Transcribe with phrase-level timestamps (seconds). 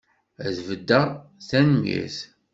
[0.45, 1.07] Ad beddeɣ,
[1.47, 2.17] tanemmirt!